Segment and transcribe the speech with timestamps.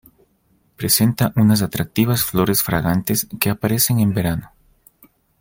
[0.77, 4.51] Presenta unas atractivas flores fragantes que aparecen en verano.